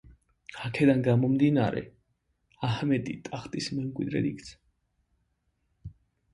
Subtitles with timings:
[0.69, 1.83] აქედან გამომდინარე,
[2.69, 5.97] აჰმედი ტახტის მემკვიდრედ იქცა.